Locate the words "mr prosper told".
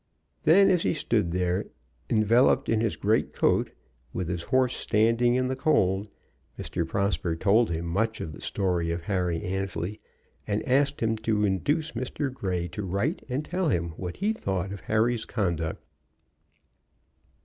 6.57-7.69